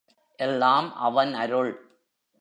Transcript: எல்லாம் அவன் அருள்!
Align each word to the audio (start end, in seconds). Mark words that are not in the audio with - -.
எல்லாம் 0.39 0.95
அவன் 0.95 1.33
அருள்! 1.33 1.71